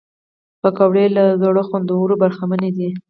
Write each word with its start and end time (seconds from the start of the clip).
پکورې 0.61 1.05
له 1.15 1.23
زړو 1.41 1.61
خوندونو 1.67 2.13
برخمنې 2.23 2.69
دي 2.77 2.89